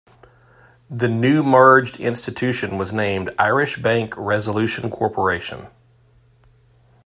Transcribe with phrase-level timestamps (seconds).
[0.89, 5.67] The new merged institution was named Irish Bank Resolution Corporation.